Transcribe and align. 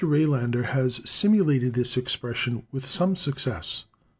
Rejlander 0.03 0.63
has 0.65 0.99
simulated 1.07 1.75
this 1.75 1.95
expression 1.95 2.63
with 2.71 2.87
some 2.87 3.15
success. 3.15 3.83